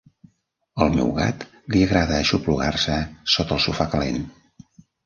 [0.85, 1.45] Al meu gat
[1.75, 2.99] li agrada aixoplugar-se
[3.37, 4.23] sota el sofà calent.